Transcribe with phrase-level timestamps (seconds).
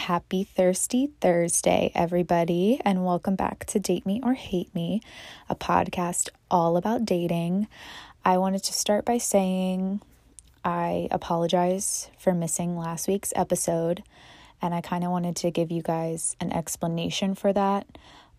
[0.00, 5.02] Happy Thirsty Thursday, everybody, and welcome back to Date Me or Hate Me,
[5.46, 7.68] a podcast all about dating.
[8.24, 10.00] I wanted to start by saying
[10.64, 14.02] I apologize for missing last week's episode,
[14.62, 17.86] and I kind of wanted to give you guys an explanation for that.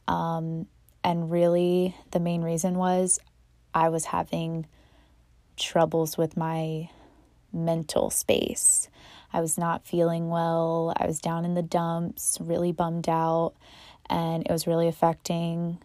[0.08, 0.66] Um,
[1.04, 3.20] and really, the main reason was
[3.72, 4.66] I was having
[5.58, 6.90] troubles with my
[7.54, 8.90] mental space.
[9.34, 10.94] I was not feeling well.
[10.98, 13.54] I was down in the dumps, really bummed out,
[14.10, 15.78] and it was really affecting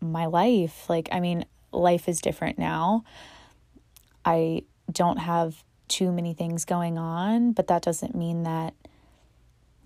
[0.00, 0.88] my life.
[0.88, 3.04] Like, I mean, life is different now.
[4.24, 8.74] I don't have too many things going on, but that doesn't mean that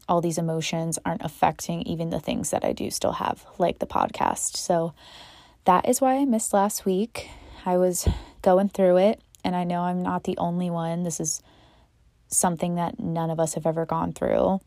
[0.09, 3.87] all these emotions aren't affecting even the things that I do still have, like the
[3.87, 4.57] podcast.
[4.57, 4.93] So
[5.65, 7.31] that is why I missed last week.
[7.65, 8.07] I was
[8.43, 11.05] going through it, and I know I'm not the only one.
[11.05, 11.43] This is
[12.35, 14.61] something that none of us have ever gone through.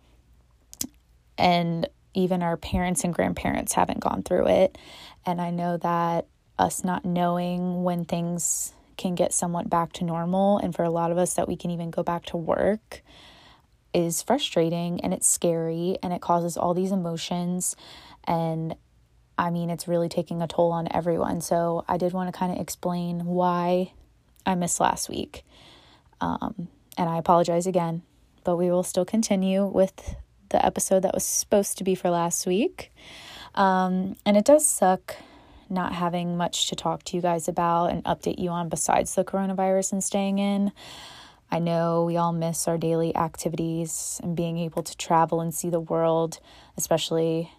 [1.38, 4.78] And even our parents and grandparents haven't gone through it.
[5.26, 10.58] And I know that us not knowing when things can get somewhat back to normal,
[10.58, 13.04] and for a lot of us, that we can even go back to work
[13.94, 17.76] is frustrating and it's scary and it causes all these emotions.
[18.26, 18.76] And
[19.38, 21.42] I mean, it's really taking a toll on everyone.
[21.42, 23.94] So I did want to kind of explain why
[24.46, 25.44] I missed last week.
[26.22, 28.02] Um, and I apologize again,
[28.44, 30.16] but we will still continue with
[30.50, 32.92] the episode that was supposed to be for last week.
[33.56, 35.16] Um, and it does suck
[35.70, 39.24] not having much to talk to you guys about and update you on besides the
[39.24, 40.72] coronavirus and staying in.
[41.50, 45.70] I know we all miss our daily activities and being able to travel and see
[45.70, 46.40] the world,
[46.78, 47.52] especially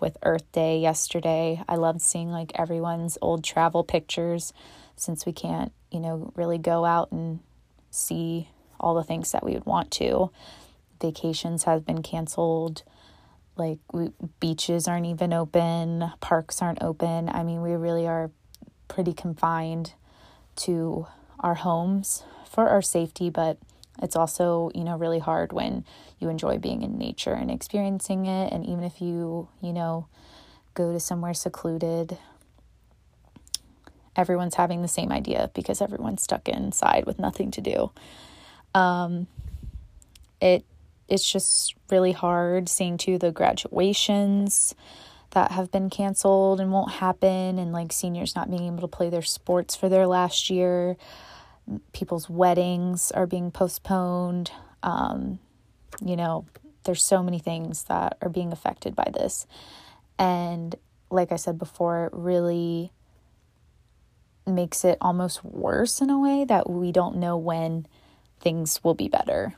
[0.00, 1.62] with Earth Day yesterday.
[1.68, 4.52] I loved seeing like everyone's old travel pictures
[4.96, 7.40] since we can't, you know, really go out and
[7.90, 8.48] see
[8.80, 10.30] all the things that we would want to.
[11.00, 12.82] Vacations have been canceled.
[13.56, 14.10] Like we,
[14.40, 17.28] beaches aren't even open, parks aren't open.
[17.28, 18.30] I mean, we really are
[18.88, 19.94] pretty confined
[20.56, 21.06] to
[21.40, 23.58] our homes for our safety, but
[24.02, 25.84] it's also, you know, really hard when
[26.18, 28.52] you enjoy being in nature and experiencing it.
[28.52, 30.06] And even if you, you know,
[30.74, 32.18] go to somewhere secluded,
[34.14, 37.90] everyone's having the same idea because everyone's stuck inside with nothing to do.
[38.76, 39.26] Um,
[40.40, 40.64] it
[41.08, 44.74] it's just really hard seeing to the graduations
[45.30, 49.08] that have been canceled and won't happen and like seniors not being able to play
[49.08, 50.96] their sports for their last year.
[51.92, 54.50] People's weddings are being postponed.
[54.82, 55.38] Um,
[56.04, 56.44] you know
[56.84, 59.46] there's so many things that are being affected by this.
[60.18, 60.76] And
[61.10, 62.90] like i said before it really
[64.46, 67.86] makes it almost worse in a way that we don't know when
[68.46, 69.54] things will be better.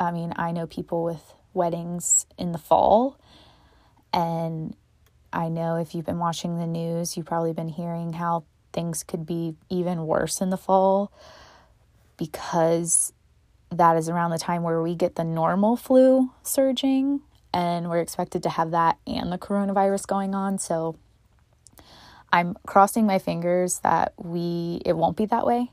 [0.00, 3.20] I mean, I know people with weddings in the fall,
[4.10, 4.74] and
[5.34, 9.26] I know if you've been watching the news, you've probably been hearing how things could
[9.26, 11.12] be even worse in the fall
[12.16, 13.12] because
[13.70, 17.20] that is around the time where we get the normal flu surging
[17.52, 20.58] and we're expected to have that and the coronavirus going on.
[20.58, 20.96] So
[22.32, 25.70] I'm crossing my fingers that we it won't be that way,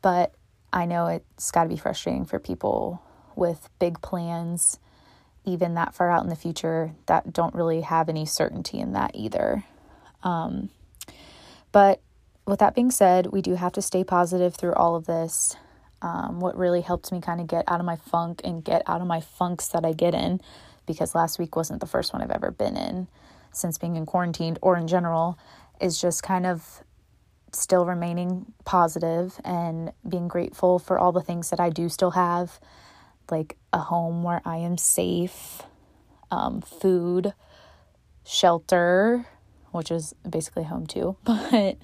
[0.00, 0.32] but
[0.72, 3.02] I know it's got to be frustrating for people
[3.34, 4.78] with big plans
[5.44, 9.12] even that far out in the future that don't really have any certainty in that
[9.14, 9.64] either.
[10.24, 10.70] Um,
[11.70, 12.00] but
[12.46, 15.56] with that being said, we do have to stay positive through all of this.
[16.02, 19.00] Um, what really helped me kind of get out of my funk and get out
[19.00, 20.40] of my funks that I get in,
[20.84, 23.06] because last week wasn't the first one I've ever been in
[23.52, 25.38] since being in quarantine or in general,
[25.80, 26.82] is just kind of
[27.58, 32.60] still remaining positive and being grateful for all the things that I do still have,
[33.30, 35.62] like a home where I am safe,
[36.30, 37.34] um, food,
[38.24, 39.26] shelter,
[39.72, 41.76] which is basically home too, but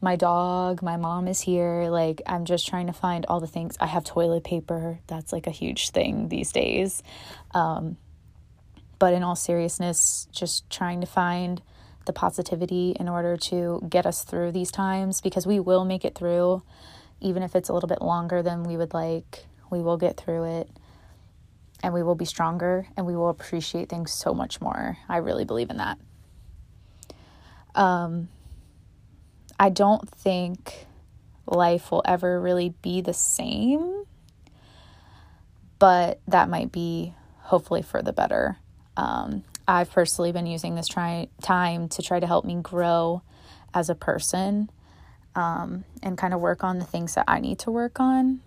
[0.00, 1.88] my dog, my mom is here.
[1.88, 3.76] Like, I'm just trying to find all the things.
[3.80, 5.00] I have toilet paper.
[5.06, 7.02] That's like a huge thing these days.
[7.54, 7.96] Um,
[8.98, 11.62] but in all seriousness, just trying to find
[12.06, 16.14] the positivity in order to get us through these times because we will make it
[16.14, 16.62] through,
[17.20, 19.44] even if it's a little bit longer than we would like.
[19.70, 20.70] We will get through it
[21.82, 24.98] and we will be stronger and we will appreciate things so much more.
[25.08, 25.98] I really believe in that.
[27.74, 28.28] Um,
[29.58, 30.86] I don't think
[31.46, 34.04] life will ever really be the same,
[35.78, 38.58] but that might be hopefully for the better.
[38.96, 43.22] Um, I've personally been using this try- time to try to help me grow
[43.74, 44.70] as a person
[45.34, 48.40] um, and kind of work on the things that I need to work on.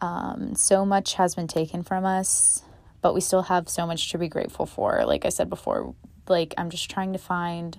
[0.00, 2.62] Um, so much has been taken from us
[3.02, 5.04] but we still have so much to be grateful for.
[5.04, 5.94] Like I said before,
[6.28, 7.78] like I'm just trying to find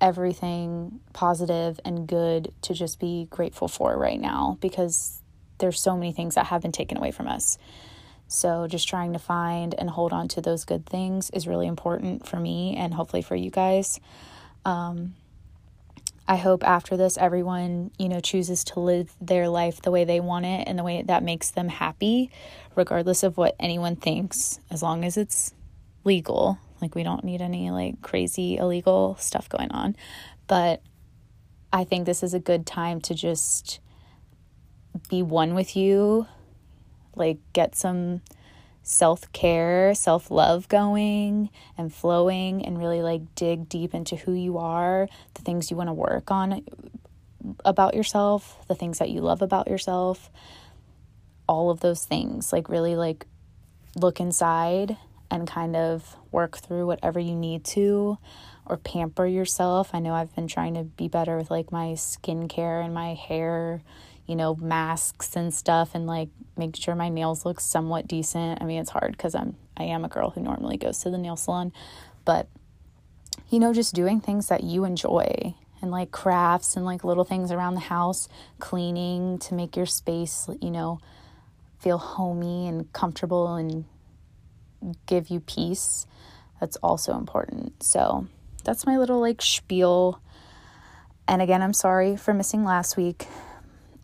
[0.00, 5.22] everything positive and good to just be grateful for right now because
[5.58, 7.58] there's so many things that have been taken away from us.
[8.32, 12.28] So, just trying to find and hold on to those good things is really important
[12.28, 13.98] for me and hopefully for you guys.
[14.64, 15.14] Um,
[16.28, 20.20] I hope after this, everyone, you know, chooses to live their life the way they
[20.20, 22.30] want it and the way that makes them happy,
[22.76, 25.52] regardless of what anyone thinks, as long as it's
[26.04, 26.56] legal.
[26.80, 29.96] Like, we don't need any like crazy illegal stuff going on.
[30.46, 30.82] But
[31.72, 33.80] I think this is a good time to just
[35.08, 36.28] be one with you,
[37.14, 38.20] like, get some
[38.82, 44.58] self care, self love going and flowing, and really like dig deep into who you
[44.58, 46.64] are, the things you want to work on
[47.64, 50.30] about yourself, the things that you love about yourself,
[51.48, 52.52] all of those things.
[52.52, 53.26] Like, really like
[53.96, 54.96] look inside
[55.30, 58.18] and kind of work through whatever you need to
[58.66, 59.90] or pamper yourself.
[59.92, 63.82] I know I've been trying to be better with like my skincare and my hair
[64.30, 68.62] you know, masks and stuff and like make sure my nails look somewhat decent.
[68.62, 71.18] I mean, it's hard cuz I'm I am a girl who normally goes to the
[71.18, 71.72] nail salon,
[72.24, 72.46] but
[73.48, 77.50] you know, just doing things that you enjoy and like crafts and like little things
[77.50, 78.28] around the house,
[78.60, 81.00] cleaning to make your space, you know,
[81.80, 83.84] feel homey and comfortable and
[85.06, 86.06] give you peace.
[86.60, 87.82] That's also important.
[87.82, 88.28] So,
[88.64, 90.20] that's my little like spiel.
[91.26, 93.26] And again, I'm sorry for missing last week.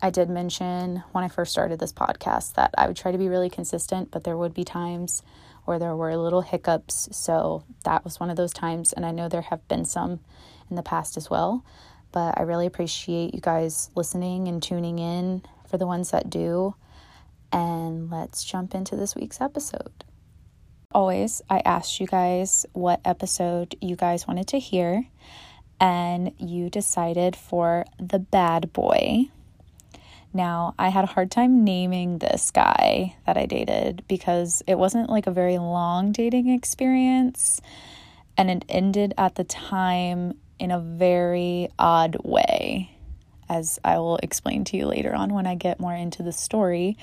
[0.01, 3.29] I did mention when I first started this podcast that I would try to be
[3.29, 5.23] really consistent, but there would be times
[5.65, 7.09] where there were little hiccups.
[7.11, 8.93] So that was one of those times.
[8.93, 10.19] And I know there have been some
[10.69, 11.65] in the past as well.
[12.11, 16.75] But I really appreciate you guys listening and tuning in for the ones that do.
[17.51, 20.05] And let's jump into this week's episode.
[20.93, 25.05] Always, I asked you guys what episode you guys wanted to hear,
[25.81, 29.29] and you decided for The Bad Boy
[30.33, 35.09] now, I had a hard time naming this guy that I dated because it wasn't
[35.09, 37.61] like a very long dating experience
[38.37, 42.91] and it ended at the time in a very odd way,
[43.49, 46.97] as I will explain to you later on when I get more into the story.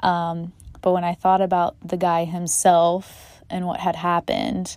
[0.00, 4.76] Um, but when I thought about the guy himself and what had happened,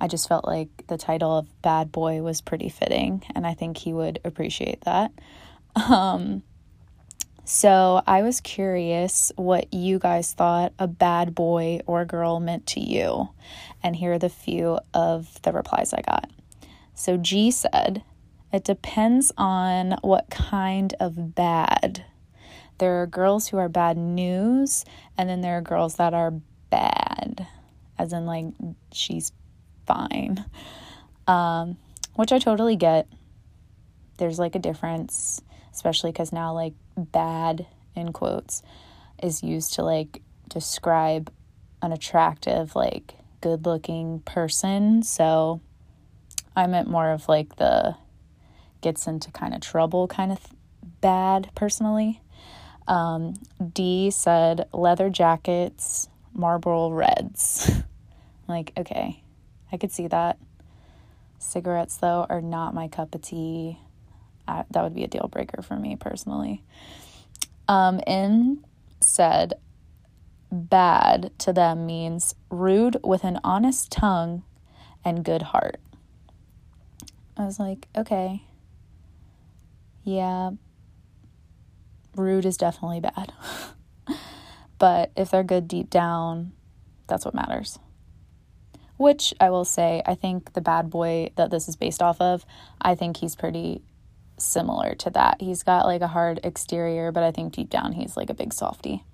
[0.00, 3.78] I just felt like the title of Bad Boy was pretty fitting, and I think
[3.78, 5.12] he would appreciate that.
[5.74, 6.42] Um,
[7.44, 12.80] so I was curious what you guys thought a bad boy or girl meant to
[12.80, 13.30] you.
[13.82, 16.30] And here are the few of the replies I got.
[16.94, 18.04] So G said,
[18.52, 22.04] It depends on what kind of bad.
[22.78, 24.84] There are girls who are bad news,
[25.16, 26.32] and then there are girls that are
[26.70, 27.46] bad,
[27.98, 28.46] as in, like,
[28.92, 29.30] she's
[29.86, 30.44] fine.
[31.26, 31.76] Um,
[32.14, 33.08] which I totally get.
[34.18, 35.40] There's like a difference
[35.72, 38.62] especially because now like bad in quotes
[39.22, 41.32] is used to like describe
[41.80, 45.02] an attractive like good looking person.
[45.02, 45.60] So
[46.54, 47.96] i meant more of like the
[48.82, 50.56] gets into kind of trouble kind of th-
[51.00, 52.20] bad personally.
[52.88, 53.34] Um,
[53.72, 57.70] d said leather jackets marlboro reds.
[58.48, 59.22] Like okay
[59.70, 60.36] i could see that.
[61.38, 63.78] Cigarettes though are not my cup of tea
[64.46, 66.62] I, that would be a deal breaker for me personally.
[67.68, 68.64] Um, in
[69.00, 69.54] said,
[70.50, 74.42] bad to them means rude with an honest tongue
[75.04, 75.80] and good heart.
[77.36, 78.42] I was like, okay.
[80.04, 80.50] Yeah,
[82.16, 83.32] rude is definitely bad.
[84.78, 86.52] but if they're good deep down,
[87.08, 87.78] that's what matters.
[88.96, 92.44] Which I will say, I think the bad boy that this is based off of,
[92.80, 93.82] I think he's pretty
[94.42, 95.40] similar to that.
[95.40, 98.52] He's got like a hard exterior, but I think deep down he's like a big
[98.52, 99.04] softy.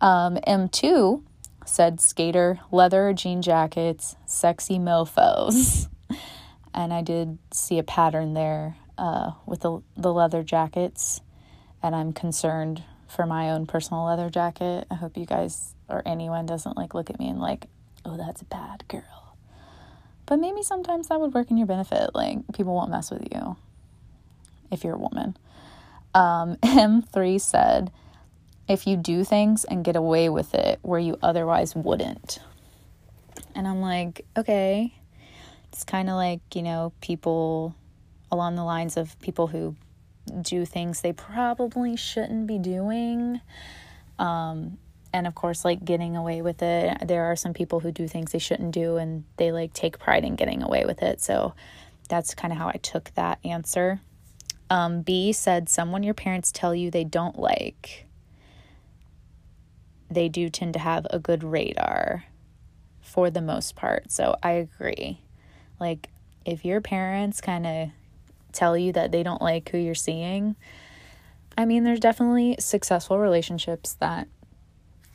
[0.00, 1.22] Um, M2
[1.66, 5.88] said skater, leather jean jackets, sexy mofos.
[6.74, 11.20] and I did see a pattern there uh, with the, the leather jackets,
[11.82, 14.86] and I'm concerned for my own personal leather jacket.
[14.90, 17.66] I hope you guys or anyone doesn't like look at me and like,
[18.04, 19.36] oh, that's a bad girl.
[20.26, 22.10] But maybe sometimes that would work in your benefit.
[22.14, 23.56] Like, people won't mess with you
[24.70, 25.36] if you're a woman.
[26.14, 27.90] Um, M3 said,
[28.68, 32.38] if you do things and get away with it where you otherwise wouldn't.
[33.54, 34.94] And I'm like, okay.
[35.72, 37.74] It's kind of like, you know, people
[38.30, 39.76] along the lines of people who
[40.40, 43.40] do things they probably shouldn't be doing.
[44.18, 44.78] Um,
[45.14, 48.32] and of course like getting away with it there are some people who do things
[48.32, 51.54] they shouldn't do and they like take pride in getting away with it so
[52.08, 54.00] that's kind of how i took that answer
[54.74, 58.06] um, b said someone your parents tell you they don't like
[60.10, 62.24] they do tend to have a good radar
[63.00, 64.10] for the most part.
[64.10, 65.20] So i agree.
[65.78, 66.08] Like
[66.44, 67.88] if your parents kind of
[68.52, 70.56] tell you that they don't like who you're seeing
[71.56, 74.26] I mean, there's definitely successful relationships that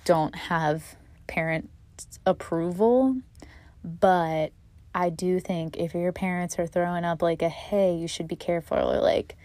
[0.06, 0.96] don't have
[1.28, 1.70] parent
[2.26, 3.18] approval,
[3.84, 4.54] but
[4.96, 8.38] I do think if your parents are throwing up like a hey, you should be
[8.38, 9.36] careful, or like,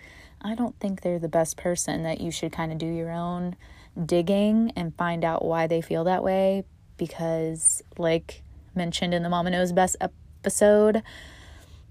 [0.45, 3.57] I don't think they're the best person, that you should kind of do your own
[4.05, 6.65] digging and find out why they feel that way.
[6.99, 8.43] Because, like
[8.75, 11.03] mentioned in the Mama Knows Best episode,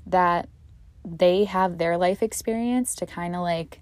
[0.06, 0.48] that
[1.04, 3.82] they have their life experience to kind of like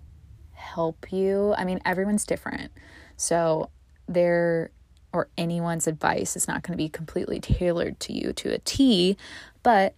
[0.54, 1.54] help you.
[1.58, 2.72] I mean, everyone's different.
[3.18, 3.70] So,
[4.08, 4.72] their
[5.14, 9.18] or anyone's advice is not going to be completely tailored to you to a T,
[9.62, 9.94] but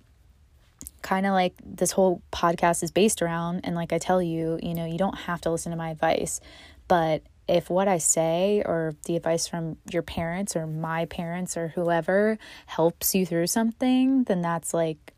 [1.03, 4.73] kind of like this whole podcast is based around and like I tell you, you
[4.73, 6.41] know, you don't have to listen to my advice,
[6.87, 11.67] but if what I say or the advice from your parents or my parents or
[11.67, 15.13] whoever helps you through something, then that's like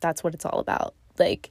[0.00, 0.94] that's what it's all about.
[1.18, 1.50] Like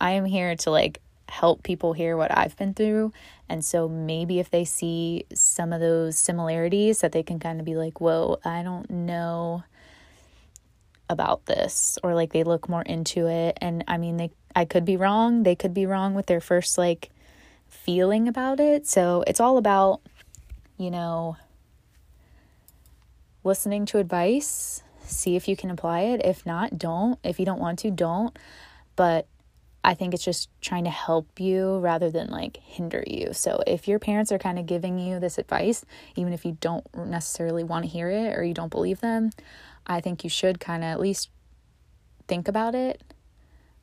[0.00, 3.12] I am here to like help people hear what I've been through.
[3.48, 7.66] And so maybe if they see some of those similarities, that they can kind of
[7.66, 9.64] be like, whoa, I don't know
[11.08, 13.58] about this or like they look more into it.
[13.60, 15.42] And i mean they i could be wrong.
[15.42, 17.10] They could be wrong with their first like
[17.68, 18.86] feeling about it.
[18.86, 20.00] So it's all about
[20.78, 21.36] you know
[23.44, 24.82] listening to advice
[25.12, 26.24] see if you can apply it.
[26.24, 27.18] If not don't.
[27.22, 28.36] If you don't want to don't.
[28.96, 29.26] But
[29.84, 33.32] I think it's just trying to help you rather than like hinder you.
[33.32, 36.86] So if your parents are kind of giving you this advice, even if you don't
[36.94, 39.30] necessarily want to hear it or you don't believe them,
[39.86, 41.30] I think you should kind of at least
[42.28, 43.02] think about it.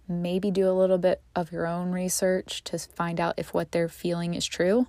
[0.07, 3.89] Maybe do a little bit of your own research to find out if what they're
[3.89, 4.87] feeling is true.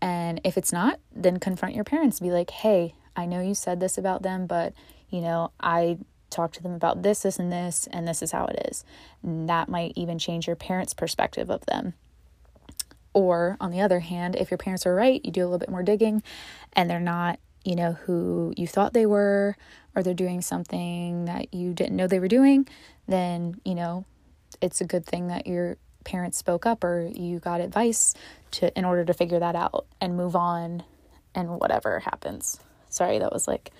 [0.00, 2.20] And if it's not, then confront your parents.
[2.20, 4.72] Be like, hey, I know you said this about them, but
[5.10, 5.98] you know, I
[6.30, 8.84] talk to them about this, this, and this, and this is how it is.
[9.22, 11.94] And that might even change your parents' perspective of them.
[13.14, 15.70] Or, on the other hand, if your parents are right, you do a little bit
[15.70, 16.22] more digging
[16.74, 19.56] and they're not, you know, who you thought they were,
[19.94, 22.66] or they're doing something that you didn't know they were doing,
[23.06, 24.04] then, you know,
[24.60, 28.14] it's a good thing that your parents spoke up or you got advice
[28.50, 30.82] to in order to figure that out and move on
[31.34, 32.60] and whatever happens.
[32.88, 33.70] Sorry, that was like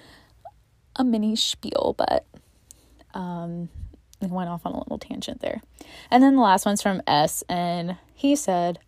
[0.96, 2.26] a mini spiel, but
[3.14, 3.68] um,
[4.20, 5.62] went off on a little tangent there.
[6.10, 8.78] And then the last one's from S, and he said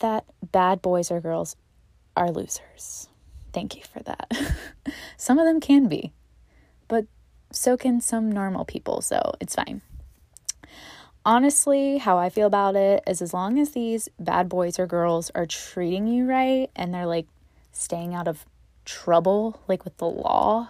[0.00, 1.56] that bad boys or girls
[2.16, 3.08] are losers.
[3.54, 4.30] Thank you for that.
[5.16, 6.12] some of them can be,
[6.88, 7.06] but
[7.52, 9.80] so can some normal people, so it's fine.
[11.24, 15.30] Honestly, how I feel about it is as long as these bad boys or girls
[15.34, 17.26] are treating you right and they're like
[17.72, 18.44] staying out of
[18.84, 20.68] trouble, like with the law,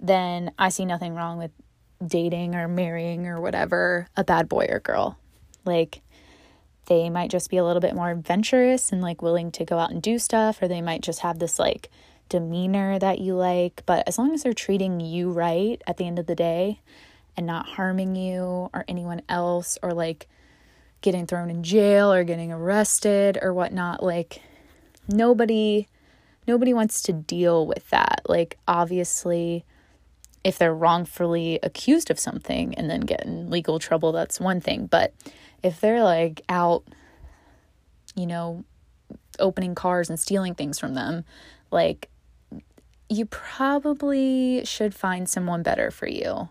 [0.00, 1.52] then I see nothing wrong with
[2.04, 5.18] dating or marrying or whatever a bad boy or girl.
[5.64, 6.00] Like,
[6.86, 9.90] they might just be a little bit more adventurous and like willing to go out
[9.90, 11.90] and do stuff, or they might just have this like
[12.28, 13.82] demeanor that you like.
[13.86, 16.80] But as long as they're treating you right at the end of the day
[17.36, 20.26] and not harming you or anyone else, or like
[21.00, 24.40] getting thrown in jail or getting arrested or whatnot, like
[25.08, 25.86] nobody
[26.46, 28.22] nobody wants to deal with that.
[28.26, 29.64] Like obviously
[30.44, 34.86] if they're wrongfully accused of something and then get in legal trouble, that's one thing.
[34.86, 35.14] But
[35.62, 36.84] if they're like out,
[38.14, 38.64] you know,
[39.38, 41.24] opening cars and stealing things from them,
[41.70, 42.08] like
[43.08, 46.48] you probably should find someone better for you.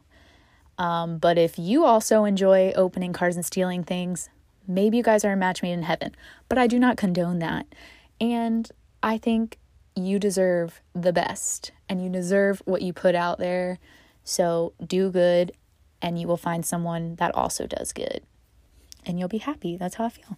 [0.77, 4.29] Um, but if you also enjoy opening cars and stealing things,
[4.67, 6.15] maybe you guys are a match made in heaven.
[6.49, 7.67] But I do not condone that.
[8.19, 8.69] And
[9.03, 9.57] I think
[9.95, 13.79] you deserve the best and you deserve what you put out there.
[14.23, 15.51] So do good
[16.01, 18.21] and you will find someone that also does good.
[19.05, 19.77] And you'll be happy.
[19.77, 20.37] That's how I feel.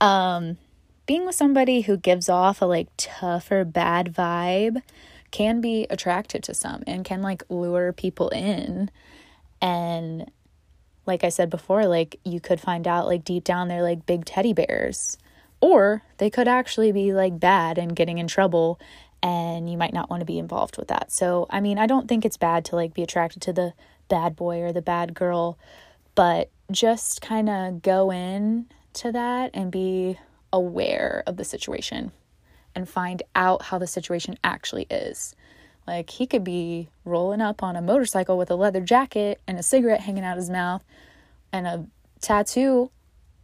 [0.00, 0.58] Um
[1.06, 4.82] being with somebody who gives off a like tough or bad vibe
[5.30, 8.90] can be attractive to some and can like lure people in
[9.62, 10.30] and
[11.06, 14.26] like I said before, like you could find out like deep down they're like big
[14.26, 15.16] teddy bears
[15.60, 18.78] or they could actually be like bad and getting in trouble
[19.22, 21.10] and you might not want to be involved with that.
[21.10, 23.72] So, I mean, I don't think it's bad to like be attracted to the
[24.08, 25.58] bad boy or the bad girl,
[26.14, 30.18] but just kind of go in to that and be
[30.52, 32.12] aware of the situation
[32.74, 35.34] and find out how the situation actually is.
[35.86, 39.62] Like he could be rolling up on a motorcycle with a leather jacket and a
[39.62, 40.84] cigarette hanging out his mouth
[41.52, 41.86] and a
[42.20, 42.90] tattoo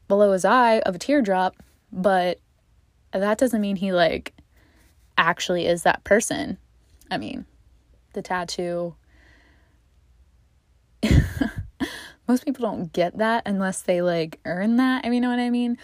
[0.08, 1.56] below his eye of a teardrop,
[1.90, 2.38] but
[3.12, 4.34] that doesn't mean he like
[5.16, 6.58] actually is that person.
[7.10, 7.46] I mean,
[8.12, 8.94] the tattoo
[12.26, 15.50] most people don't get that unless they like earn that, if you know what I
[15.50, 15.78] mean.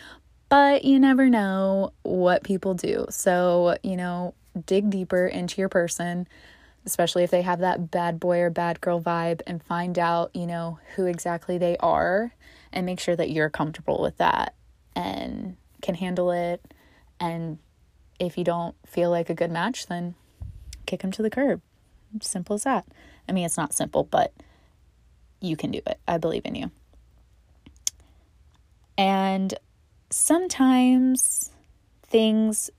[0.48, 3.06] But you never know what people do.
[3.10, 4.34] So, you know,
[4.66, 6.26] dig deeper into your person,
[6.84, 10.46] especially if they have that bad boy or bad girl vibe, and find out, you
[10.46, 12.34] know, who exactly they are
[12.72, 14.54] and make sure that you're comfortable with that
[14.96, 16.74] and can handle it.
[17.20, 17.58] And
[18.18, 20.14] if you don't feel like a good match, then
[20.86, 21.60] kick them to the curb.
[22.20, 22.86] Simple as that.
[23.28, 24.32] I mean, it's not simple, but
[25.40, 25.98] you can do it.
[26.06, 26.70] I believe in you.
[28.98, 29.54] And
[30.10, 31.50] sometimes
[32.02, 32.70] things,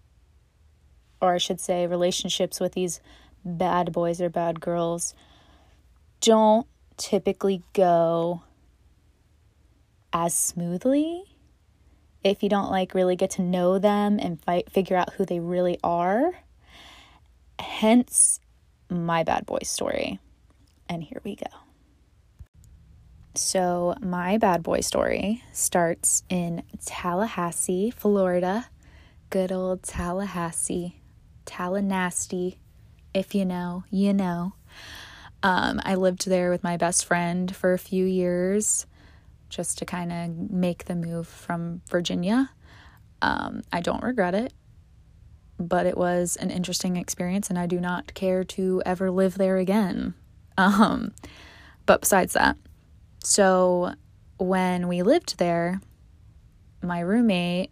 [1.21, 2.99] or I should say, relationships with these
[3.43, 5.15] bad boys or bad girls,
[6.19, 8.43] don't typically go
[10.13, 11.23] as smoothly
[12.23, 15.39] if you don't like really get to know them and fight, figure out who they
[15.39, 16.31] really are.
[17.59, 18.39] Hence
[18.89, 20.19] my bad boy story.
[20.87, 21.60] And here we go.
[23.33, 28.67] So, my bad boy story starts in Tallahassee, Florida.
[29.29, 31.01] Good old Tallahassee,
[31.45, 32.57] Tallahassee.
[33.13, 34.53] If you know, you know.
[35.43, 38.85] Um, I lived there with my best friend for a few years
[39.47, 42.50] just to kind of make the move from Virginia.
[43.21, 44.53] Um, I don't regret it,
[45.57, 49.57] but it was an interesting experience, and I do not care to ever live there
[49.57, 50.15] again.
[50.57, 51.13] Um,
[51.85, 52.55] but besides that,
[53.23, 53.93] so
[54.37, 55.81] when we lived there,
[56.81, 57.71] my roommate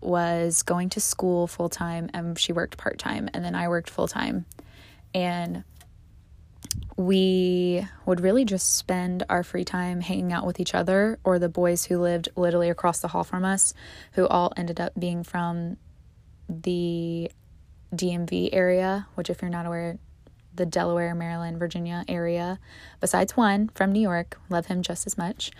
[0.00, 3.90] was going to school full time and she worked part time, and then I worked
[3.90, 4.44] full time.
[5.14, 5.64] And
[6.96, 11.48] we would really just spend our free time hanging out with each other or the
[11.48, 13.74] boys who lived literally across the hall from us,
[14.12, 15.76] who all ended up being from
[16.48, 17.30] the
[17.94, 19.98] DMV area, which, if you're not aware,
[20.56, 22.58] the Delaware, Maryland, Virginia area,
[23.00, 24.38] besides one from New York.
[24.48, 25.50] Love him just as much.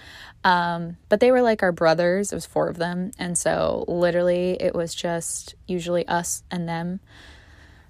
[0.45, 2.33] Um, but they were like our brothers.
[2.33, 3.13] It was four of them.
[3.19, 7.01] And so literally it was just usually us and them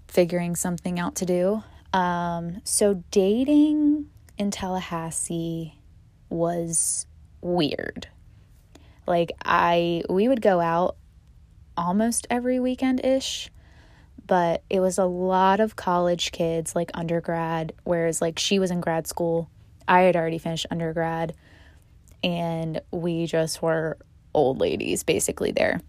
[0.06, 1.62] figuring something out to do.
[1.92, 5.78] Um, so dating in Tallahassee
[6.28, 7.06] was
[7.40, 8.08] weird.
[9.06, 10.96] Like I we would go out
[11.76, 13.50] almost every weekend ish
[14.26, 18.80] but it was a lot of college kids, like undergrad, whereas like she was in
[18.80, 19.48] grad school.
[19.88, 21.34] I had already finished undergrad,
[22.24, 23.98] and we just were
[24.34, 25.80] old ladies basically there.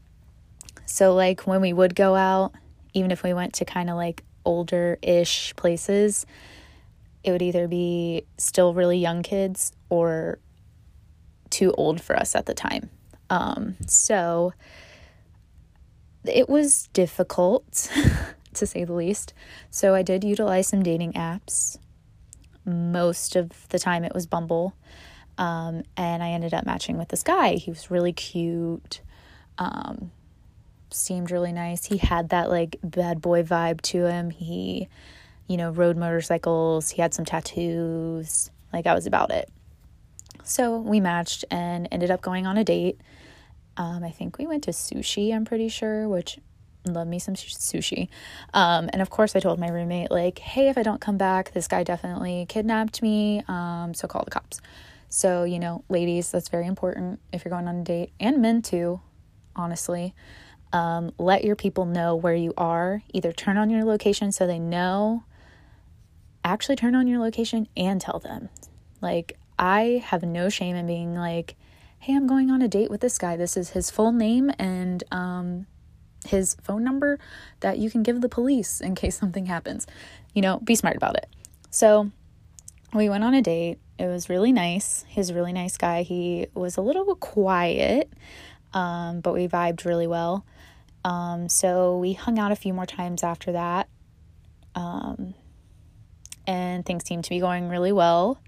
[0.85, 2.53] So, like, when we would go out,
[2.93, 6.25] even if we went to kind of like older ish places,
[7.23, 10.39] it would either be still really young kids or
[11.49, 12.89] too old for us at the time.
[13.29, 14.53] Um, so,
[16.29, 17.89] it was difficult
[18.53, 19.33] to say the least.
[19.69, 21.77] So I did utilize some dating apps.
[22.65, 24.75] Most of the time it was Bumble.
[25.37, 27.55] Um, and I ended up matching with this guy.
[27.55, 29.01] He was really cute,
[29.57, 30.11] um,
[30.89, 31.85] seemed really nice.
[31.85, 34.31] He had that like bad boy vibe to him.
[34.31, 34.87] He,
[35.47, 38.49] you know, rode motorcycles, he had some tattoos.
[38.73, 39.49] Like, I was about it.
[40.43, 42.99] So we matched and ended up going on a date.
[43.77, 46.39] Um, I think we went to sushi, I'm pretty sure, which
[46.85, 48.09] love me some sushi.
[48.53, 51.51] Um, and of course, I told my roommate, like, hey, if I don't come back,
[51.53, 53.43] this guy definitely kidnapped me.
[53.47, 54.61] Um, so call the cops.
[55.09, 58.61] So, you know, ladies, that's very important if you're going on a date, and men
[58.61, 58.99] too,
[59.55, 60.13] honestly.
[60.73, 63.01] Um, let your people know where you are.
[63.13, 65.23] Either turn on your location so they know,
[66.43, 68.49] actually turn on your location and tell them.
[69.01, 71.55] Like, I have no shame in being like,
[71.99, 73.35] hey, I'm going on a date with this guy.
[73.35, 75.67] This is his full name and um,
[76.25, 77.19] his phone number
[77.59, 79.87] that you can give the police in case something happens.
[80.33, 81.27] You know, be smart about it.
[81.69, 82.11] So
[82.93, 83.79] we went on a date.
[83.99, 85.05] It was really nice.
[85.07, 86.03] He's a really nice guy.
[86.03, 88.11] He was a little quiet,
[88.73, 90.45] um, but we vibed really well.
[91.03, 93.89] Um, so we hung out a few more times after that.
[94.75, 95.33] Um,
[96.45, 98.39] and things seemed to be going really well.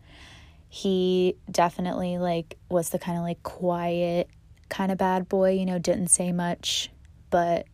[0.69, 4.29] He definitely like was the kind of like quiet
[4.69, 6.89] kind of bad boy, you know, didn't say much,
[7.29, 7.65] but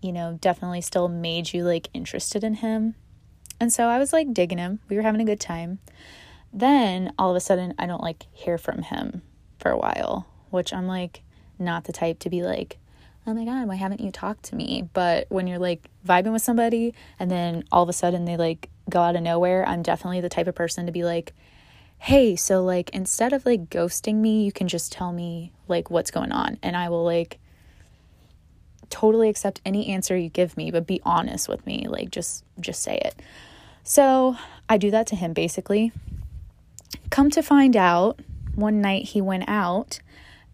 [0.00, 2.94] you know, definitely still made you like interested in him.
[3.60, 4.80] And so I was like digging him.
[4.88, 5.80] We were having a good time.
[6.52, 9.22] Then all of a sudden, I don't like hear from him
[9.58, 11.22] for a while, which I'm like
[11.58, 12.78] not the type to be like,
[13.26, 14.88] oh my God, why haven't you talked to me?
[14.92, 18.70] But when you're like vibing with somebody and then all of a sudden they like
[18.88, 21.34] go out of nowhere, I'm definitely the type of person to be like,
[21.98, 26.10] hey, so like instead of like ghosting me, you can just tell me like what's
[26.10, 27.38] going on and I will like
[28.90, 31.86] totally accept any answer you give me, but be honest with me.
[31.88, 33.20] Like just just say it.
[33.82, 34.36] So,
[34.68, 35.92] I do that to him basically.
[37.10, 38.20] Come to find out,
[38.54, 40.00] one night he went out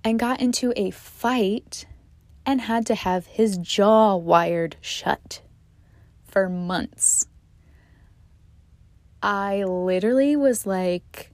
[0.05, 1.87] and got into a fight
[2.47, 5.41] and had to have his jaw wired shut
[6.27, 7.27] for months.
[9.23, 11.31] I literally was like,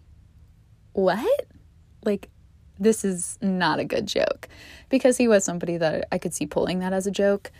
[0.93, 1.47] What?
[2.05, 2.29] Like,
[2.79, 4.49] this is not a good joke
[4.89, 7.53] because he was somebody that I could see pulling that as a joke.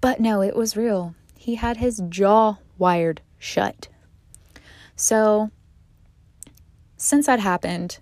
[0.00, 1.14] But no, it was real.
[1.36, 3.88] He had his jaw wired shut.
[4.96, 5.50] So,
[6.96, 8.00] since that happened,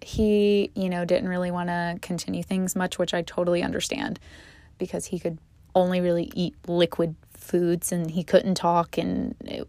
[0.00, 4.18] he, you know, didn't really want to continue things much, which I totally understand
[4.78, 5.38] because he could
[5.74, 9.68] only really eat liquid foods and he couldn't talk and it,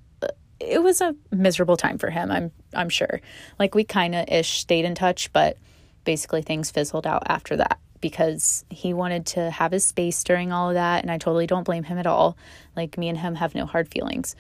[0.60, 2.32] it was a miserable time for him.
[2.32, 3.22] I'm I'm sure.
[3.60, 5.58] Like we kind of ish stayed in touch, but
[6.04, 10.70] basically things fizzled out after that because he wanted to have his space during all
[10.70, 12.38] of that and I totally don't blame him at all.
[12.76, 14.36] Like me and him have no hard feelings.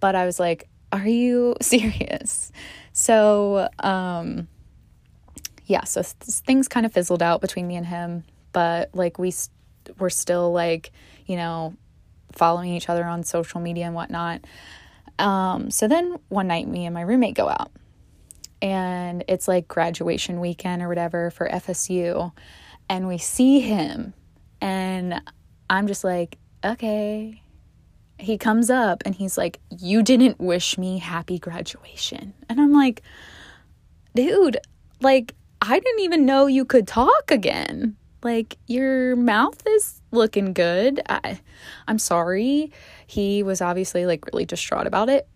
[0.00, 2.52] But I was like, "Are you serious?"
[2.92, 4.48] So, um
[5.66, 9.54] yeah, so things kind of fizzled out between me and him, but like we st-
[10.00, 10.90] were still like,
[11.26, 11.76] you know,
[12.32, 14.40] following each other on social media and whatnot.
[15.20, 17.70] Um, so then one night, me and my roommate go out,
[18.62, 22.32] and it's like graduation weekend or whatever for FSU,
[22.88, 24.14] and we see him,
[24.60, 25.20] and
[25.68, 27.42] I'm just like, okay.
[28.18, 32.34] He comes up and he's like, You didn't wish me happy graduation.
[32.50, 33.00] And I'm like,
[34.14, 34.58] Dude,
[35.00, 37.96] like, I didn't even know you could talk again.
[38.22, 41.00] Like, your mouth is looking good.
[41.08, 41.40] I,
[41.88, 42.72] I'm sorry.
[43.06, 45.26] He was obviously like really distraught about it.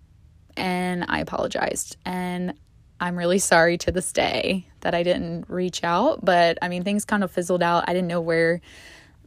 [0.56, 1.96] And I apologized.
[2.04, 2.54] And
[3.00, 6.24] I'm really sorry to this day that I didn't reach out.
[6.24, 7.84] But I mean, things kind of fizzled out.
[7.88, 8.60] I didn't know where,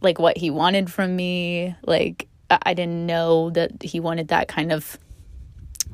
[0.02, 1.76] like, what he wanted from me.
[1.84, 4.98] Like, I didn't know that he wanted that kind of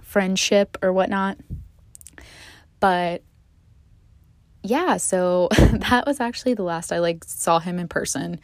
[0.01, 1.37] friendship or whatnot.
[2.79, 3.23] But
[4.63, 8.39] yeah, so that was actually the last I like saw him in person.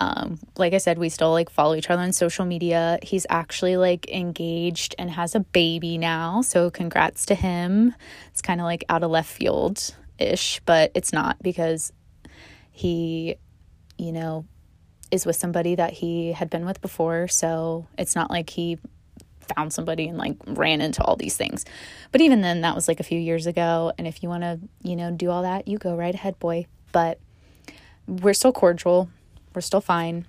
[0.00, 2.98] Um, like I said, we still like follow each other on social media.
[3.02, 6.42] He's actually like engaged and has a baby now.
[6.42, 7.94] So congrats to him.
[8.30, 11.92] It's kind of like out of left field ish, but it's not because
[12.70, 13.36] he,
[13.96, 14.44] you know,
[15.10, 17.26] is with somebody that he had been with before.
[17.26, 18.78] So it's not like he
[19.54, 21.64] found somebody and like ran into all these things.
[22.12, 23.92] But even then, that was like a few years ago.
[23.98, 26.66] And if you want to, you know, do all that, you go right ahead, boy.
[26.92, 27.18] But
[28.06, 29.10] we're still cordial.
[29.54, 30.26] We're still fine.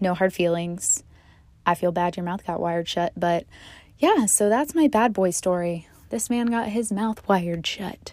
[0.00, 1.02] No hard feelings.
[1.66, 3.12] I feel bad your mouth got wired shut.
[3.16, 3.46] But
[3.98, 5.88] yeah, so that's my bad boy story.
[6.10, 8.12] This man got his mouth wired shut.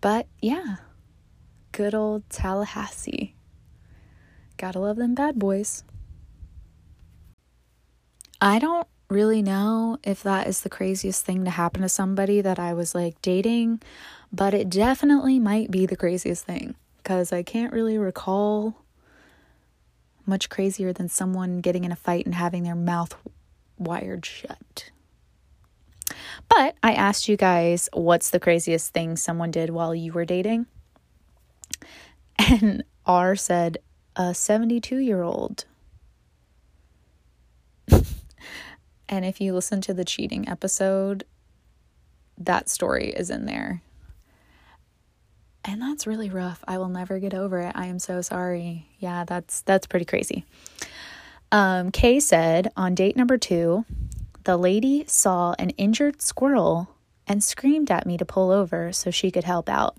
[0.00, 0.76] But yeah,
[1.72, 3.34] good old Tallahassee.
[4.56, 5.84] Gotta love them bad boys.
[8.40, 12.58] I don't really know if that is the craziest thing to happen to somebody that
[12.58, 13.82] I was like dating,
[14.32, 18.76] but it definitely might be the craziest thing because I can't really recall
[20.24, 23.16] much crazier than someone getting in a fight and having their mouth
[23.78, 24.90] wired shut.
[26.48, 30.66] But I asked you guys what's the craziest thing someone did while you were dating?
[32.38, 33.78] And R said
[34.14, 35.64] a 72 year old
[39.08, 41.24] And if you listen to the cheating episode,
[42.36, 43.82] that story is in there.
[45.64, 46.62] And that's really rough.
[46.66, 47.72] I will never get over it.
[47.74, 48.86] I am so sorry.
[48.98, 50.44] Yeah, that's that's pretty crazy.
[51.50, 53.84] Um, Kay said on date number two,
[54.44, 56.88] the lady saw an injured squirrel
[57.26, 59.96] and screamed at me to pull over so she could help out.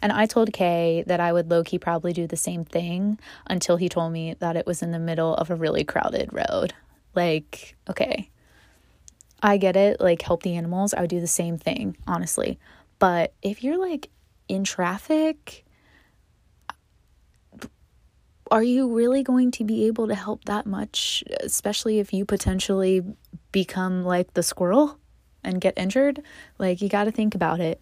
[0.00, 3.76] And I told Kay that I would low key probably do the same thing until
[3.76, 6.74] he told me that it was in the middle of a really crowded road.
[7.14, 8.30] Like, okay,
[9.42, 10.94] I get it, like help the animals.
[10.94, 12.58] I would do the same thing, honestly.
[12.98, 14.10] But if you're like
[14.48, 15.64] in traffic,
[18.50, 23.02] are you really going to be able to help that much, especially if you potentially
[23.52, 24.98] become like the squirrel
[25.44, 26.22] and get injured?
[26.58, 27.78] Like, you got to think about it.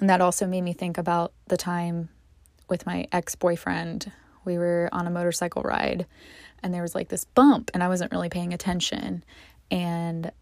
[0.00, 2.08] And that also made me think about the time
[2.68, 4.10] with my ex boyfriend.
[4.44, 6.06] We were on a motorcycle ride
[6.62, 9.22] and there was like this bump, and I wasn't really paying attention
[9.70, 10.32] and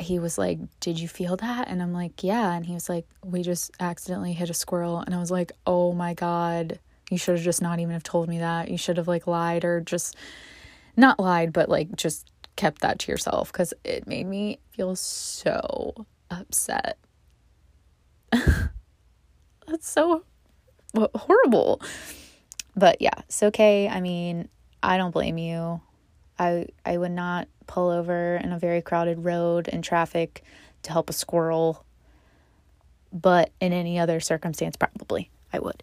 [0.00, 1.68] he was like, Did you feel that?
[1.68, 2.52] And I'm like, Yeah.
[2.52, 5.00] And he was like, We just accidentally hit a squirrel.
[5.00, 6.78] And I was like, Oh my God.
[7.10, 8.70] You should have just not even have told me that.
[8.70, 10.14] You should have like lied or just
[10.96, 16.06] not lied, but like just kept that to yourself because it made me feel so
[16.30, 16.98] upset.
[18.32, 20.24] That's so
[20.96, 21.80] horrible.
[22.76, 23.88] But yeah, it's okay.
[23.88, 24.48] I mean,
[24.82, 25.80] I don't blame you.
[26.38, 30.42] I I would not pull over in a very crowded road and traffic
[30.82, 31.84] to help a squirrel.
[33.12, 35.82] But in any other circumstance, probably I would.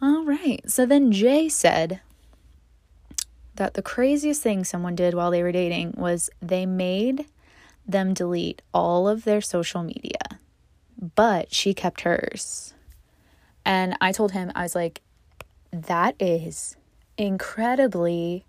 [0.00, 0.62] All right.
[0.70, 2.00] So then Jay said
[3.56, 7.26] that the craziest thing someone did while they were dating was they made
[7.86, 10.38] them delete all of their social media,
[11.16, 12.74] but she kept hers.
[13.64, 15.02] And I told him, I was like,
[15.72, 16.76] that is
[17.18, 18.44] incredibly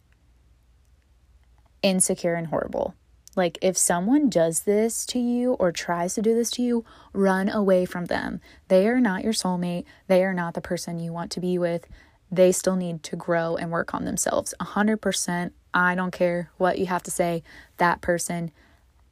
[1.81, 2.95] insecure and horrible.
[3.35, 7.47] Like, if someone does this to you or tries to do this to you, run
[7.47, 8.41] away from them.
[8.67, 9.85] They are not your soulmate.
[10.07, 11.87] They are not the person you want to be with.
[12.29, 14.53] They still need to grow and work on themselves.
[14.59, 15.51] 100%.
[15.73, 17.43] I don't care what you have to say.
[17.77, 18.51] That person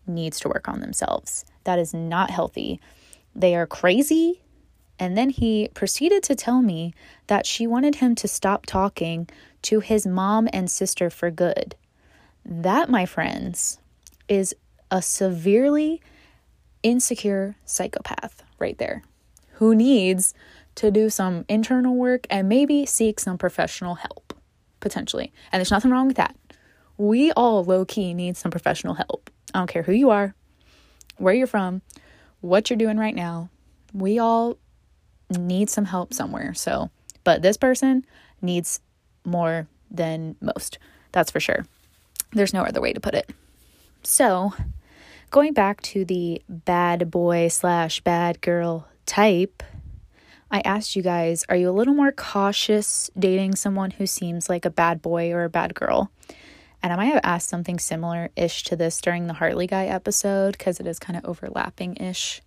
[0.05, 1.45] needs to work on themselves.
[1.63, 2.81] That is not healthy.
[3.33, 4.41] They are crazy.
[4.97, 6.93] And then he proceeded to tell me
[7.27, 9.29] that she wanted him to stop talking
[9.61, 11.75] to his mom and sister for good.
[12.51, 13.77] That, my friends,
[14.27, 14.55] is
[14.89, 16.01] a severely
[16.81, 19.03] insecure psychopath right there
[19.53, 20.33] who needs
[20.73, 24.33] to do some internal work and maybe seek some professional help,
[24.79, 25.31] potentially.
[25.51, 26.35] And there's nothing wrong with that.
[26.97, 29.29] We all low key need some professional help.
[29.53, 30.33] I don't care who you are,
[31.17, 31.83] where you're from,
[32.41, 33.49] what you're doing right now.
[33.93, 34.57] We all
[35.29, 36.55] need some help somewhere.
[36.55, 36.89] So,
[37.23, 38.05] but this person
[38.41, 38.79] needs
[39.23, 40.79] more than most.
[41.11, 41.65] That's for sure.
[42.31, 43.29] There's no other way to put it.
[44.03, 44.53] So,
[45.31, 49.63] going back to the bad boy slash bad girl type,
[50.51, 54.65] I asked you guys, are you a little more cautious dating someone who seems like
[54.65, 56.11] a bad boy or a bad girl?
[56.81, 60.57] And I might have asked something similar ish to this during the Harley guy episode
[60.57, 62.41] because it is kind of overlapping ish.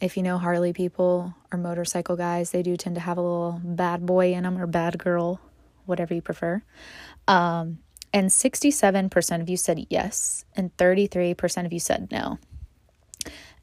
[0.00, 3.60] If you know Harley people or motorcycle guys, they do tend to have a little
[3.62, 5.40] bad boy in them or bad girl,
[5.84, 6.62] whatever you prefer.
[7.28, 7.80] Um,
[8.12, 12.38] and 67% of you said yes, and 33% of you said no.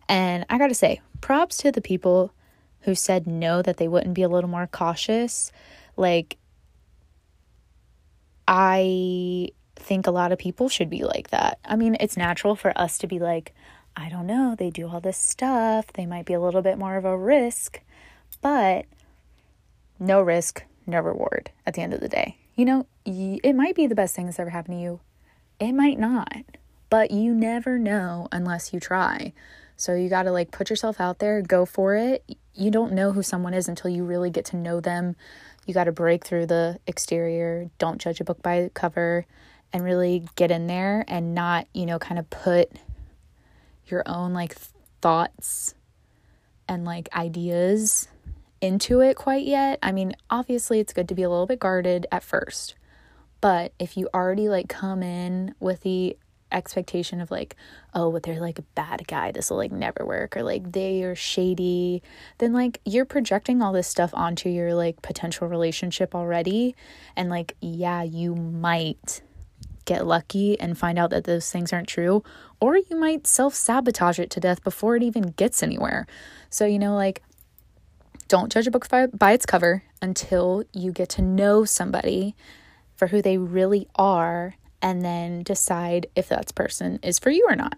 [0.07, 2.33] And I gotta say, props to the people
[2.81, 5.51] who said no, that they wouldn't be a little more cautious.
[5.97, 6.37] Like,
[8.47, 11.59] I think a lot of people should be like that.
[11.65, 13.53] I mean, it's natural for us to be like,
[13.95, 16.95] I don't know, they do all this stuff, they might be a little bit more
[16.95, 17.81] of a risk,
[18.41, 18.85] but
[19.99, 22.37] no risk, no reward at the end of the day.
[22.57, 24.99] You know, it might be the best thing that's ever happened to you.
[25.59, 26.43] It might not,
[26.89, 29.31] but you never know unless you try.
[29.75, 32.23] So you got to like put yourself out there, go for it.
[32.55, 35.15] You don't know who someone is until you really get to know them.
[35.67, 37.69] You got to break through the exterior.
[37.77, 39.27] Don't judge a book by cover
[39.71, 42.71] and really get in there and not, you know, kind of put
[43.85, 44.55] your own like
[44.99, 45.75] thoughts
[46.67, 48.07] and like ideas
[48.61, 49.79] into it quite yet.
[49.81, 52.75] I mean, obviously, it's good to be a little bit guarded at first.
[53.41, 56.17] But if you already like come in with the
[56.51, 57.55] expectation of like,
[57.93, 61.03] oh, but they're like a bad guy, this will like never work, or like they
[61.03, 62.01] are shady,
[62.39, 66.75] then like you're projecting all this stuff onto your like potential relationship already.
[67.15, 69.21] And like, yeah, you might
[69.85, 72.23] get lucky and find out that those things aren't true,
[72.59, 76.07] or you might self sabotage it to death before it even gets anywhere.
[76.49, 77.23] So, you know, like,
[78.27, 82.35] don't judge a book by, by its cover until you get to know somebody
[82.95, 87.55] for who they really are and then decide if that person is for you or
[87.55, 87.77] not.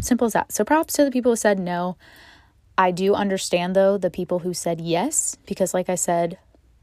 [0.00, 0.52] Simple as that.
[0.52, 1.96] So props to the people who said no.
[2.76, 6.38] I do understand though the people who said yes because like I said,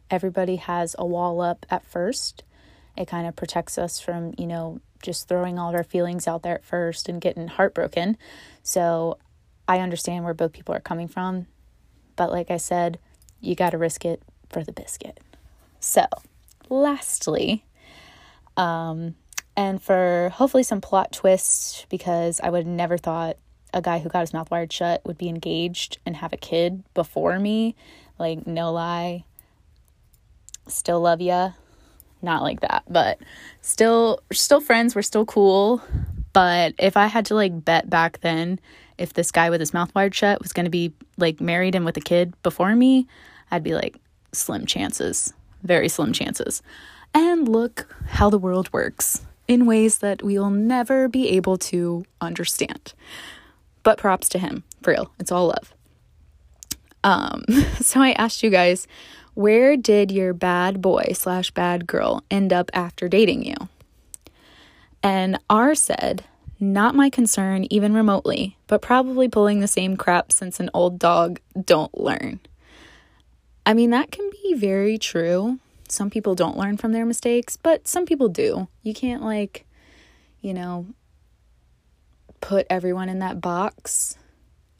[0.09, 2.43] everybody has a wall up at first.
[2.97, 6.43] It kind of protects us from, you know, just throwing all of our feelings out
[6.43, 8.17] there at first and getting heartbroken.
[8.63, 9.17] So
[9.67, 11.47] I understand where both people are coming from.
[12.15, 12.99] But like I said,
[13.41, 15.19] you got to risk it for the biscuit.
[15.79, 16.05] So,
[16.69, 17.65] lastly,
[18.55, 19.15] um,
[19.57, 23.37] and for hopefully some plot twists, because I would never thought
[23.73, 26.83] a guy who got his mouth wired shut would be engaged and have a kid
[26.93, 27.75] before me.
[28.19, 29.25] Like, no lie.
[30.67, 31.51] Still love ya.
[32.21, 33.19] Not like that, but
[33.61, 34.95] still, still friends.
[34.95, 35.81] We're still cool.
[36.31, 38.59] But if I had to like bet back then,
[39.03, 41.83] if this guy with his mouth wired shut was going to be like married and
[41.83, 43.05] with a kid before me,
[43.51, 43.97] I'd be like,
[44.31, 46.63] slim chances, very slim chances.
[47.13, 52.05] And look how the world works in ways that we will never be able to
[52.21, 52.93] understand.
[53.83, 55.11] But props to him, for real.
[55.19, 55.73] It's all love.
[57.03, 57.43] Um,
[57.81, 58.87] so I asked you guys,
[59.33, 63.55] where did your bad boy slash bad girl end up after dating you?
[65.03, 66.23] And R said,
[66.71, 71.39] not my concern even remotely, but probably pulling the same crap since an old dog
[71.65, 72.39] don't learn.
[73.65, 75.59] I mean, that can be very true.
[75.87, 78.67] Some people don't learn from their mistakes, but some people do.
[78.81, 79.65] You can't, like,
[80.41, 80.87] you know,
[82.41, 84.17] put everyone in that box.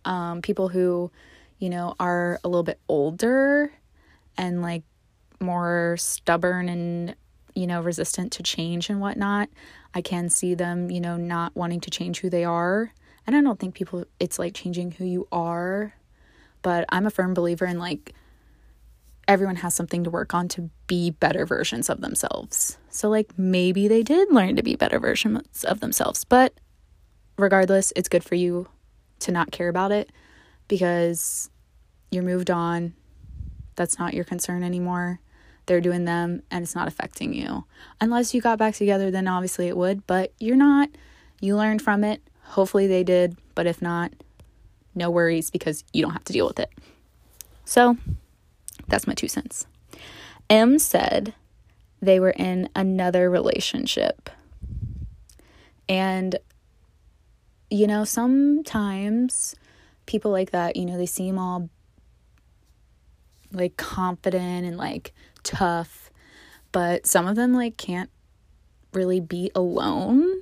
[0.06, 1.12] Um, people who,
[1.60, 3.72] you know, are a little bit older
[4.38, 4.84] and like
[5.40, 7.16] more stubborn and,
[7.56, 9.50] you know, resistant to change and whatnot.
[9.94, 12.94] I can see them, you know, not wanting to change who they are.
[13.26, 15.94] And I don't think people, it's like changing who you are.
[16.62, 18.14] But I'm a firm believer in like
[19.28, 22.78] everyone has something to work on to be better versions of themselves.
[22.90, 26.24] So, like, maybe they did learn to be better versions of themselves.
[26.24, 26.54] But
[27.38, 28.68] regardless, it's good for you
[29.20, 30.12] to not care about it
[30.68, 31.50] because
[32.12, 32.94] you're moved on.
[33.76, 35.20] That's not your concern anymore.
[35.66, 37.66] They're doing them and it's not affecting you.
[38.02, 40.90] Unless you got back together, then obviously it would, but you're not.
[41.40, 42.22] You learned from it.
[42.44, 44.12] Hopefully they did, but if not,
[44.96, 46.70] no worries because you don't have to deal with it.
[47.66, 47.98] So,
[48.88, 49.66] that's my two cents.
[50.50, 51.34] M said
[52.02, 54.30] they were in another relationship.
[55.88, 56.36] And,
[57.70, 59.56] you know, sometimes
[60.06, 61.70] people like that, you know, they seem all
[63.52, 66.12] like confident and like tough,
[66.72, 68.10] but some of them like can't
[68.94, 70.42] really be alone,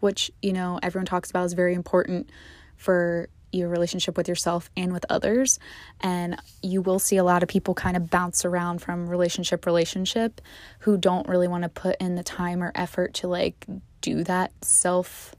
[0.00, 2.30] which, you know, everyone talks about is very important
[2.76, 5.58] for your relationship with yourself and with others.
[6.00, 10.40] And you will see a lot of people kind of bounce around from relationship relationship
[10.80, 13.66] who don't really want to put in the time or effort to like
[14.00, 15.34] do that self,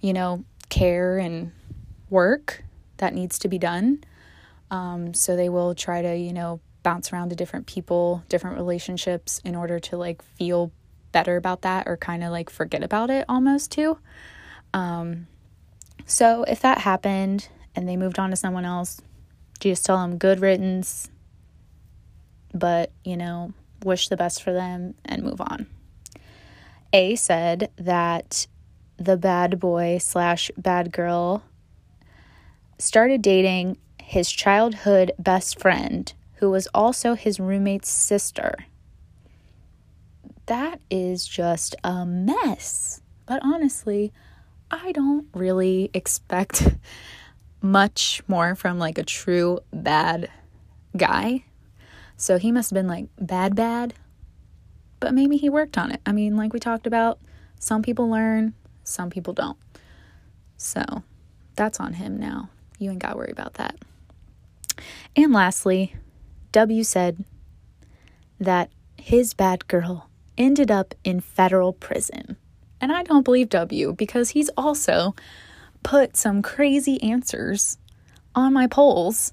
[0.00, 1.52] you know, care and
[2.10, 2.64] work
[2.96, 4.02] that needs to be done.
[4.70, 9.40] Um, so they will try to, you know, bounce around to different people, different relationships
[9.44, 10.72] in order to like feel
[11.12, 13.98] better about that or kind of like forget about it almost too.
[14.74, 15.26] Um,
[16.06, 19.00] so if that happened and they moved on to someone else,
[19.60, 21.10] just tell them good riddance,
[22.52, 23.52] but you know,
[23.84, 25.66] wish the best for them and move on.
[26.92, 28.46] A said that
[28.96, 31.42] the bad boy slash bad girl
[32.78, 38.66] started dating his childhood best friend, who was also his roommate's sister.
[40.46, 43.00] That is just a mess.
[43.26, 44.12] But honestly,
[44.68, 46.74] I don't really expect
[47.62, 50.32] much more from like a true bad
[50.96, 51.44] guy.
[52.16, 53.94] So he must have been like bad, bad,
[54.98, 56.00] but maybe he worked on it.
[56.04, 57.20] I mean, like we talked about,
[57.60, 59.58] some people learn, some people don't.
[60.56, 61.04] So
[61.54, 62.50] that's on him now.
[62.80, 63.76] You ain't got to worry about that.
[65.14, 65.94] And lastly,
[66.52, 67.24] W said
[68.38, 72.36] that his bad girl ended up in federal prison.
[72.80, 75.14] And I don't believe W because he's also
[75.82, 77.78] put some crazy answers
[78.34, 79.32] on my polls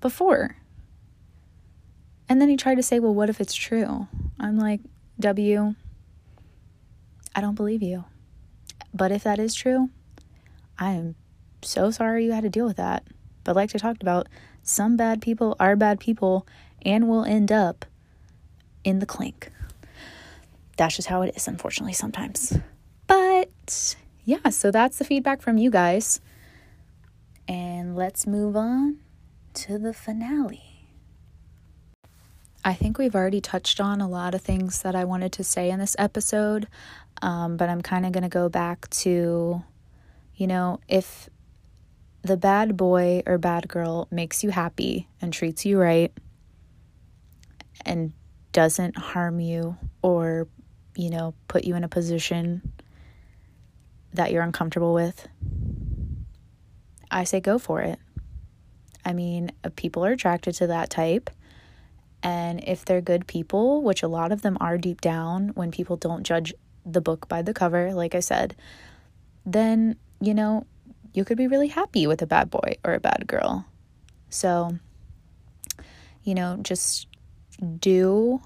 [0.00, 0.56] before.
[2.28, 4.06] And then he tried to say, well, what if it's true?
[4.38, 4.80] I'm like,
[5.18, 5.74] W,
[7.34, 8.04] I don't believe you.
[8.94, 9.90] But if that is true,
[10.78, 11.14] I am
[11.62, 13.04] so sorry you had to deal with that.
[13.44, 14.28] But like I talked about,
[14.62, 16.46] some bad people are bad people
[16.82, 17.84] and will end up
[18.84, 19.50] in the clink
[20.80, 22.56] that's just how it is, unfortunately, sometimes.
[23.06, 26.22] But yeah, so that's the feedback from you guys.
[27.46, 28.96] And let's move on
[29.52, 30.88] to the finale.
[32.64, 35.68] I think we've already touched on a lot of things that I wanted to say
[35.68, 36.66] in this episode,
[37.20, 39.62] um, but I'm kind of going to go back to,
[40.34, 41.28] you know, if
[42.22, 46.12] the bad boy or bad girl makes you happy and treats you right
[47.84, 48.12] and
[48.52, 50.48] doesn't harm you or
[50.96, 52.72] you know, put you in a position
[54.12, 55.28] that you're uncomfortable with,
[57.10, 57.98] I say go for it.
[59.04, 61.30] I mean, uh, people are attracted to that type.
[62.22, 65.96] And if they're good people, which a lot of them are deep down when people
[65.96, 66.52] don't judge
[66.84, 68.54] the book by the cover, like I said,
[69.46, 70.66] then, you know,
[71.12, 73.66] you could be really happy with a bad boy or a bad girl.
[74.28, 74.78] So,
[76.22, 77.06] you know, just
[77.78, 78.40] do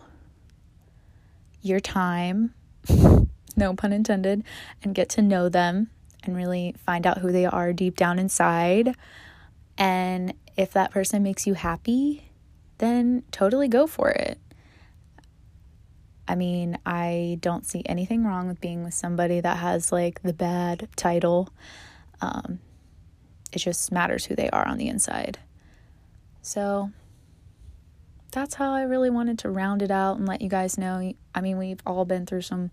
[1.62, 2.55] your time,
[3.57, 4.45] no pun intended,
[4.83, 5.91] and get to know them
[6.23, 8.95] and really find out who they are deep down inside.
[9.77, 12.31] And if that person makes you happy,
[12.79, 14.39] then totally go for it.
[16.27, 20.33] I mean, I don't see anything wrong with being with somebody that has like the
[20.33, 21.51] bad title.
[22.25, 22.59] Um,
[23.53, 25.39] it just matters who they are on the inside.
[26.41, 26.91] So
[28.33, 31.12] that's how I really wanted to round it out and let you guys know.
[31.35, 32.70] I mean, we've all been through some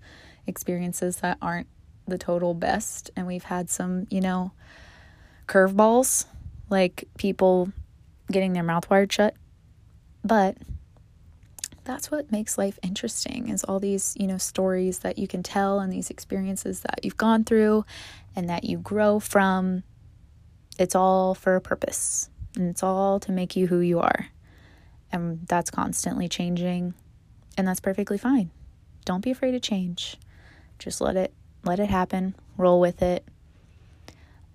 [0.47, 1.68] experiences that aren't
[2.08, 4.54] the total best, and we've had some, you know,
[5.47, 6.26] curveballs,
[6.70, 7.72] like people
[8.32, 9.36] getting their mouth wired shut.
[10.24, 10.58] But
[11.84, 15.79] that's what makes life interesting is all these, you know, stories that you can tell
[15.79, 17.86] and these experiences that you've gone through
[18.36, 19.84] and that you grow from.
[20.77, 24.27] It's all for a purpose and it's all to make you who you are.
[25.11, 26.93] And that's constantly changing
[27.57, 28.51] and that's perfectly fine.
[29.05, 30.17] Don't be afraid to change.
[30.79, 32.36] Just let it let it happen.
[32.57, 33.27] Roll with it.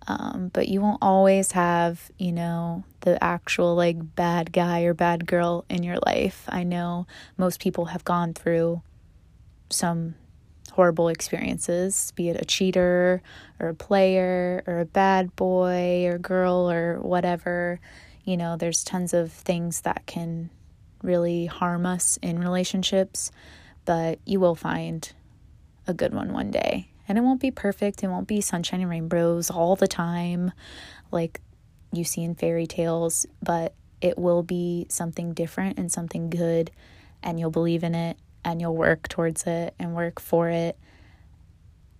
[0.09, 5.27] Um, but you won't always have, you know, the actual like bad guy or bad
[5.27, 6.45] girl in your life.
[6.49, 8.83] I know most people have gone through
[9.69, 10.15] some
[10.73, 13.23] horrible experiences, be it a cheater
[13.59, 17.81] or a player or a bad boy or girl or whatever.
[18.25, 20.51] You know, there's tons of things that can
[21.03, 23.31] really harm us in relationships,
[23.85, 25.13] but you will find
[25.87, 26.91] a good one one day.
[27.09, 28.03] And it won't be perfect.
[28.03, 30.53] It won't be sunshine and rainbows all the time
[31.13, 31.41] like
[31.93, 36.71] you see in fairy tales, but it will be something different and something good.
[37.23, 40.79] And you'll believe in it and you'll work towards it and work for it.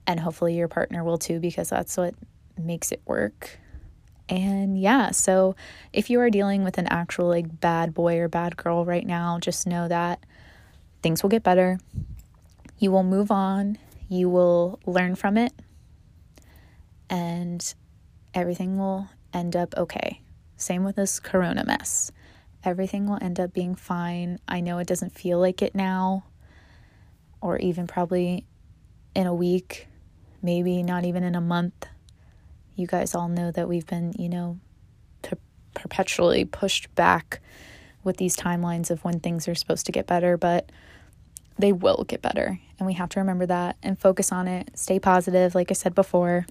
[0.07, 2.15] And hopefully your partner will too, because that's what
[2.59, 3.59] makes it work.
[4.29, 5.55] And yeah, so
[5.93, 9.39] if you are dealing with an actual like bad boy or bad girl right now,
[9.41, 10.21] just know that
[11.03, 11.79] things will get better.
[12.79, 13.79] You will move on
[14.09, 15.53] you will learn from it
[17.11, 17.75] and
[18.35, 20.21] everything will end up okay.
[20.57, 22.11] Same with this corona mess.
[22.65, 24.39] Everything will end up being fine.
[24.49, 26.25] I know it doesn't feel like it now,
[27.41, 28.47] or even probably
[29.15, 29.87] in a week,
[30.43, 31.87] maybe not even in a month.
[32.75, 34.59] You guys all know that we've been, you know,
[35.23, 35.39] per-
[35.75, 37.41] perpetually pushed back
[38.03, 40.71] with these timelines of when things are supposed to get better, but
[41.59, 42.61] they will get better.
[42.79, 44.79] And we have to remember that and focus on it.
[44.79, 46.47] Stay positive, like I said before.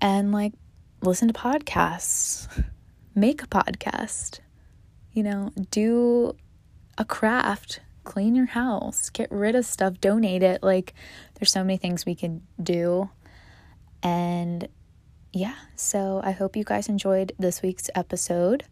[0.00, 0.52] And like
[1.02, 2.48] listen to podcasts,
[3.14, 4.40] make a podcast,
[5.12, 6.34] you know, do
[6.98, 10.62] a craft, clean your house, get rid of stuff, donate it.
[10.62, 10.94] Like
[11.34, 13.10] there's so many things we can do.
[14.02, 14.68] And
[15.32, 18.64] yeah, so I hope you guys enjoyed this week's episode.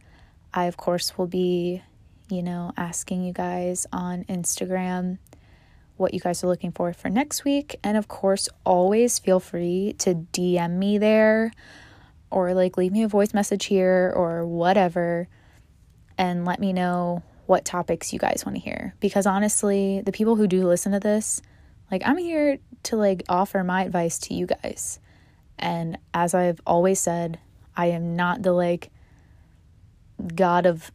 [0.55, 1.83] I, of course, will be
[2.29, 5.19] you know, asking you guys on Instagram
[5.97, 7.77] what you guys are looking for for next week.
[7.85, 11.53] And of course, always feel free to DM me there
[12.31, 15.29] or like leave me a voice message here or whatever
[16.19, 18.95] and let me know what topics you guys want to hear.
[19.01, 21.43] Because honestly, the people who do listen to this,
[21.91, 24.99] like I'm here to like offer my advice to you guys.
[25.59, 27.39] And as I've always said,
[27.77, 28.91] I am not the like
[30.35, 30.91] god of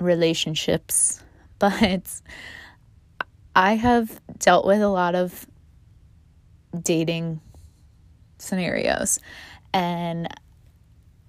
[0.00, 1.22] relationships,
[1.58, 2.20] but
[3.56, 5.46] I have dealt with a lot of
[6.80, 7.40] dating
[8.38, 9.20] scenarios.
[9.72, 10.28] And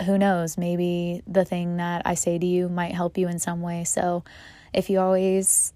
[0.05, 3.61] who knows, maybe the thing that I say to you might help you in some
[3.61, 3.83] way.
[3.83, 4.23] So
[4.73, 5.73] if you always,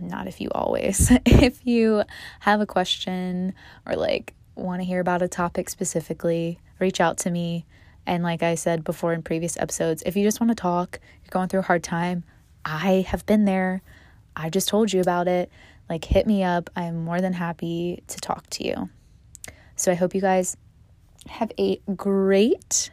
[0.00, 2.02] not if you always, if you
[2.40, 3.54] have a question
[3.86, 7.64] or like want to hear about a topic specifically, reach out to me.
[8.10, 11.30] And like I said before in previous episodes, if you just want to talk, you're
[11.30, 12.24] going through a hard time,
[12.64, 13.82] I have been there.
[14.34, 15.48] I just told you about it.
[15.88, 16.70] Like, hit me up.
[16.74, 18.90] I'm more than happy to talk to you.
[19.76, 20.56] So, I hope you guys
[21.28, 22.90] have a great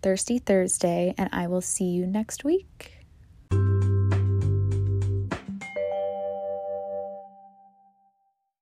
[0.00, 3.01] Thirsty Thursday, and I will see you next week.